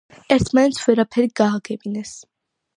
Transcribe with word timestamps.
ერთმანეთს 0.35 0.79
ვერაფერი 0.85 1.31
გააგებინეს. 1.43 2.19